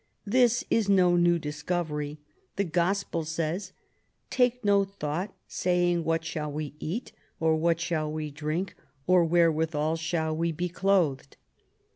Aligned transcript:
This 0.25 0.63
is 0.71 0.89
no 0.89 1.15
new 1.15 1.37
discovery. 1.37 2.17
The 2.55 2.63
Gospel 2.63 3.23
says: 3.23 3.71
"Take 4.31 4.65
no 4.65 4.83
thought, 4.83 5.31
saying, 5.47 6.05
What 6.05 6.25
shall 6.25 6.51
we 6.51 6.73
eat? 6.79 7.11
or 7.39 7.55
What 7.55 7.79
shall 7.79 8.11
we 8.11 8.31
drink? 8.31 8.73
or, 9.05 9.23
Wherewithal 9.23 9.97
shall 9.97 10.35
we 10.35 10.51
be 10.51 10.69
clothed?" 10.69 11.37